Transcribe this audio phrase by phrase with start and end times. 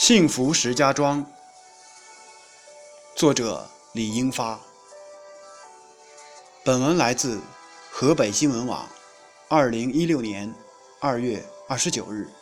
[0.00, 1.26] 幸福石家庄，
[3.14, 4.58] 作者李英发。
[6.64, 7.38] 本文来自
[7.92, 8.88] 河北新闻网，
[9.48, 10.54] 二零一六年
[11.00, 12.32] 二月二十九日。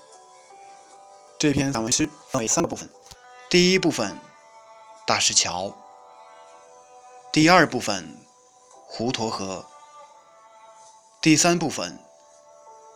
[1.37, 2.89] 这篇散文诗分为三个部分：
[3.51, 4.17] 第一部分，
[5.05, 5.73] 大石桥；
[7.33, 8.25] 第二部分，
[8.89, 9.65] 滹沱河；
[11.21, 11.99] 第三部分，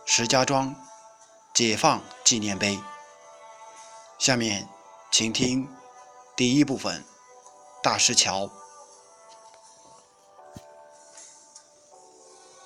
[0.05, 0.73] 石家庄
[1.53, 2.79] 解放纪念碑。
[4.23, 4.65] 下面，
[5.11, 5.67] 请听
[6.33, 6.97] 第一部分
[7.83, 8.45] 《大石桥》。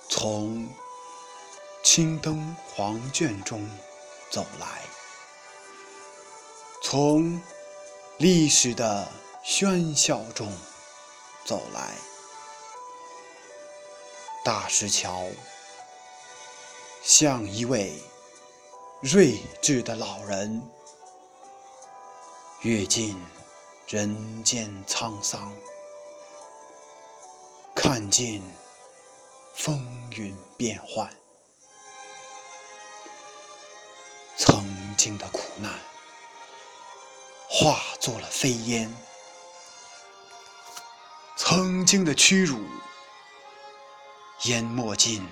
[0.07, 0.69] 从
[1.83, 3.67] 青灯黄卷中
[4.29, 4.83] 走来，
[6.83, 7.41] 从
[8.19, 9.07] 历史的
[9.43, 10.55] 喧嚣中
[11.43, 11.95] 走来，
[14.45, 15.25] 大石桥
[17.01, 17.99] 像一位
[19.01, 20.61] 睿智的老人。
[22.61, 23.15] 阅尽
[23.87, 25.55] 人间沧桑，
[27.75, 28.41] 看尽
[29.53, 31.07] 风云变幻，
[34.37, 34.65] 曾
[34.97, 35.71] 经的苦难
[37.47, 38.91] 化作了飞烟，
[41.35, 42.57] 曾经的屈辱
[44.45, 45.23] 淹没进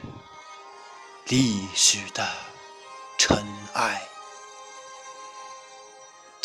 [1.26, 2.24] 历史的
[3.18, 3.55] 尘。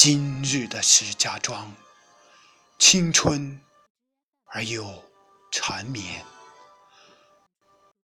[0.02, 1.76] 今日的石家庄，
[2.78, 3.60] 青春
[4.46, 5.04] 而又
[5.52, 6.24] 缠绵，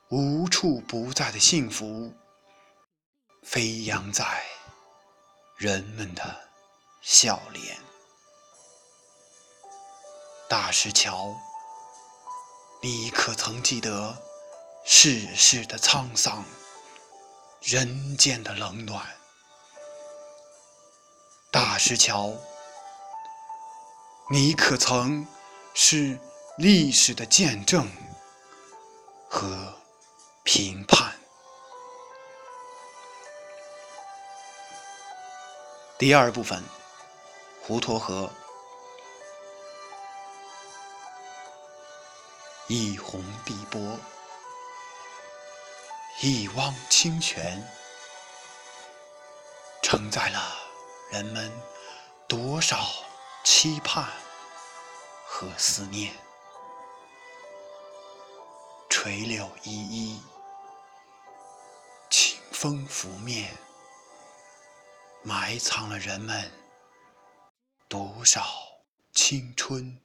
[0.10, 2.12] 无处不在的幸福
[3.44, 4.44] 飞扬在
[5.56, 6.50] 人们的
[7.04, 7.80] 笑脸。
[10.50, 11.32] 大石桥，
[12.82, 14.20] 你可曾记得
[14.84, 16.44] 世事的沧桑，
[17.62, 19.06] 人间的冷暖？
[21.54, 22.34] 大石桥，
[24.32, 25.28] 你可曾
[25.76, 26.20] 是
[26.58, 27.88] 历史的见证
[29.30, 29.72] 和
[30.42, 31.14] 评判？
[36.00, 36.64] 第二部分，
[37.68, 38.28] 滹沱河，
[42.66, 43.80] 一泓碧波，
[46.20, 47.64] 一汪清泉，
[49.84, 50.63] 承载了。
[51.12, 51.52] 人们
[52.28, 52.78] 多少
[53.44, 54.12] 期盼
[55.28, 56.14] 和思念，
[58.90, 60.22] 垂柳依依，
[62.10, 63.56] 清风拂面，
[65.22, 66.52] 埋藏了人们
[67.88, 68.44] 多少
[69.12, 70.02] 青春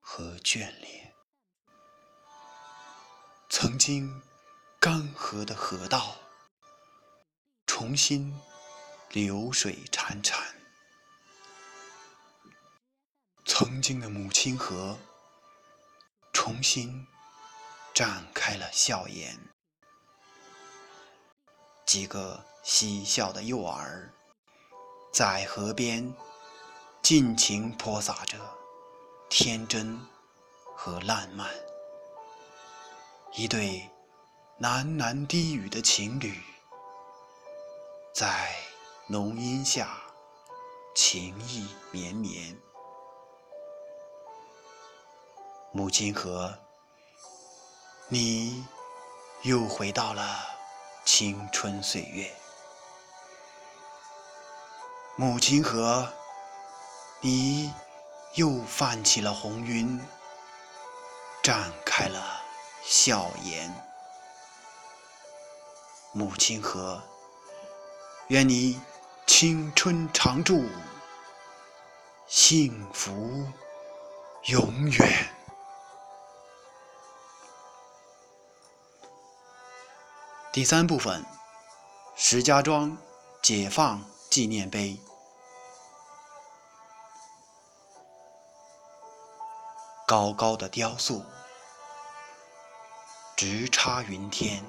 [0.00, 1.12] 和眷恋。
[3.50, 4.22] 曾经
[4.80, 6.16] 干涸的河道，
[7.66, 8.34] 重新。
[9.10, 10.42] 流水潺潺，
[13.46, 14.98] 曾经的母亲河
[16.34, 17.06] 重新
[17.94, 19.38] 展开了笑颜。
[21.86, 24.12] 几个嬉笑的幼儿
[25.12, 26.12] 在河边
[27.00, 28.38] 尽情泼洒着
[29.30, 29.98] 天真
[30.76, 31.48] 和烂漫。
[33.32, 33.88] 一对
[34.60, 36.42] 喃喃低语的情侣
[38.12, 38.65] 在。
[39.08, 40.02] 浓荫下，
[40.92, 42.60] 情意绵绵。
[45.70, 46.58] 母亲河，
[48.08, 48.66] 你
[49.42, 50.24] 又回到了
[51.04, 52.34] 青春岁月。
[55.14, 56.12] 母亲河，
[57.20, 57.72] 你
[58.34, 60.04] 又泛起了红晕，
[61.44, 62.42] 绽开了
[62.82, 63.72] 笑颜。
[66.10, 67.00] 母亲河，
[68.26, 68.80] 愿你。
[69.26, 70.64] 青春常驻，
[72.26, 73.46] 幸福
[74.46, 75.36] 永远。
[80.52, 81.22] 第三部分，
[82.14, 82.96] 石家庄
[83.42, 84.98] 解放纪念碑，
[90.06, 91.22] 高高的雕塑，
[93.36, 94.64] 直插云天，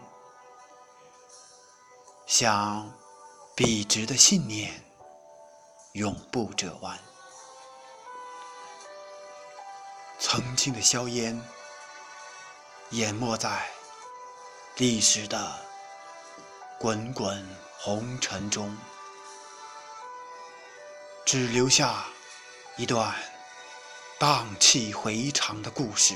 [2.25, 2.91] 像。
[3.57, 4.71] 笔直的信念，
[5.93, 6.95] 永不折弯。
[10.19, 11.41] 曾经的硝烟，
[12.91, 13.67] 淹没在
[14.75, 15.55] 历史的
[16.77, 18.77] 滚滚红尘中，
[21.25, 22.05] 只留下
[22.75, 23.11] 一段
[24.19, 26.15] 荡气回肠的故事，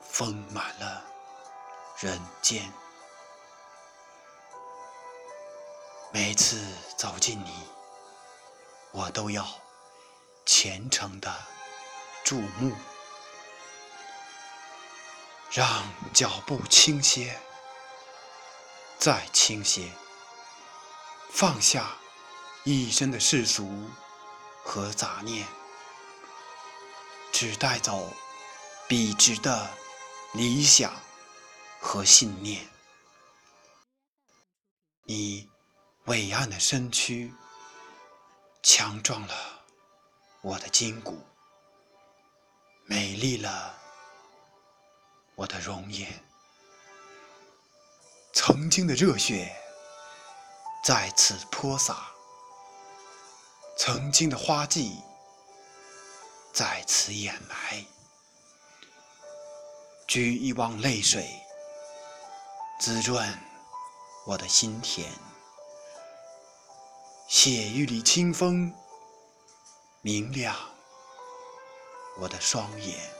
[0.00, 1.04] 丰满了
[1.98, 2.72] 人间。
[6.14, 6.62] 每次
[6.94, 7.50] 走近你，
[8.90, 9.48] 我都要
[10.44, 11.34] 虔诚的
[12.22, 12.76] 注目，
[15.50, 17.40] 让脚步倾斜，
[18.98, 19.90] 再倾斜，
[21.30, 21.96] 放下
[22.64, 23.88] 一身的世俗
[24.62, 25.48] 和杂念，
[27.32, 28.12] 只带走
[28.86, 29.70] 笔直的
[30.34, 30.92] 理想
[31.80, 32.68] 和信念。
[35.04, 35.50] 你
[36.04, 37.32] 伟岸的身躯。
[38.64, 39.34] 强壮了
[40.40, 41.18] 我的筋骨，
[42.84, 43.76] 美丽了
[45.34, 46.08] 我的容颜。
[48.32, 49.52] 曾经的热血
[50.84, 52.12] 在此泼洒，
[53.76, 55.02] 曾经的花季
[56.52, 57.84] 在此掩埋。
[60.06, 61.28] 掬一汪泪水，
[62.78, 63.36] 滋润
[64.24, 65.12] 我的心田。
[67.34, 68.70] 写一缕清风，
[70.02, 70.54] 明亮
[72.18, 73.10] 我的双眼。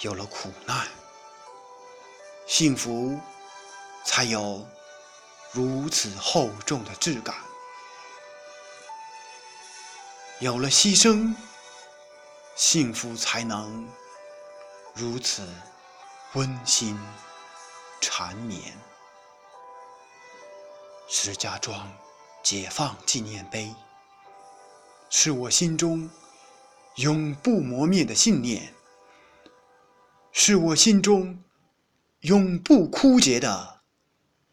[0.00, 0.86] 有了苦难，
[2.46, 3.18] 幸福
[4.04, 4.68] 才有
[5.52, 7.34] 如此厚重的质感；
[10.38, 11.34] 有了牺牲，
[12.54, 13.88] 幸福才能
[14.92, 15.48] 如此
[16.34, 17.00] 温馨
[18.02, 18.78] 缠绵。
[21.06, 21.92] 石家庄
[22.42, 23.72] 解放纪念碑，
[25.10, 26.08] 是我心中
[26.96, 28.74] 永不磨灭的信念，
[30.32, 31.42] 是我心中
[32.20, 33.80] 永不枯竭的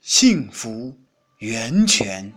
[0.02, 0.98] 幸福
[1.38, 2.34] 源泉。